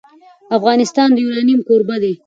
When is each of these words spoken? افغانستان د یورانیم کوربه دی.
افغانستان 0.57 1.09
د 1.13 1.17
یورانیم 1.25 1.59
کوربه 1.67 1.95
دی. 2.03 2.13